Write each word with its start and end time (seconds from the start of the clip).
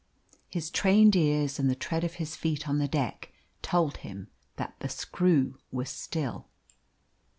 His 0.49 0.71
trained 0.71 1.15
ears 1.15 1.59
and 1.59 1.69
the 1.69 1.75
tread 1.75 2.03
of 2.03 2.15
his 2.15 2.35
feet 2.35 2.67
on 2.67 2.79
the 2.79 2.87
deck 2.87 3.31
told 3.61 3.97
him 3.97 4.29
that 4.55 4.73
the 4.79 4.89
screw 4.89 5.59
was 5.71 5.91
still. 5.91 6.47